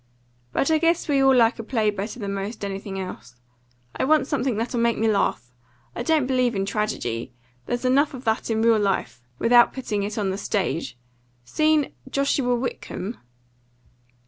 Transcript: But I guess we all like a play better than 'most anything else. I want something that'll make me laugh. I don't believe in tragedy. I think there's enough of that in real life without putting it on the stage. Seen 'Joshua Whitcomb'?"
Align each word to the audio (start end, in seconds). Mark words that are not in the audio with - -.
But 0.51 0.71
I 0.71 0.79
guess 0.79 1.07
we 1.07 1.21
all 1.21 1.35
like 1.35 1.59
a 1.59 1.63
play 1.63 1.91
better 1.91 2.17
than 2.19 2.33
'most 2.33 2.65
anything 2.65 2.99
else. 2.99 3.35
I 3.95 4.03
want 4.03 4.25
something 4.25 4.57
that'll 4.57 4.79
make 4.79 4.97
me 4.97 5.07
laugh. 5.07 5.51
I 5.95 6.01
don't 6.01 6.25
believe 6.25 6.55
in 6.55 6.65
tragedy. 6.65 7.19
I 7.19 7.21
think 7.23 7.33
there's 7.67 7.85
enough 7.85 8.15
of 8.15 8.23
that 8.23 8.49
in 8.49 8.63
real 8.63 8.79
life 8.79 9.21
without 9.37 9.73
putting 9.73 10.01
it 10.01 10.17
on 10.17 10.31
the 10.31 10.39
stage. 10.39 10.97
Seen 11.43 11.93
'Joshua 12.09 12.55
Whitcomb'?" 12.55 13.19